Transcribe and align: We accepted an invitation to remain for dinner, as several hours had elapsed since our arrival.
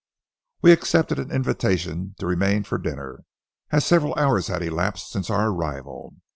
We 0.63 0.71
accepted 0.71 1.19
an 1.19 1.29
invitation 1.31 2.15
to 2.17 2.25
remain 2.25 2.63
for 2.63 2.79
dinner, 2.79 3.23
as 3.69 3.85
several 3.85 4.15
hours 4.15 4.47
had 4.47 4.63
elapsed 4.63 5.11
since 5.11 5.29
our 5.29 5.51
arrival. 5.51 6.15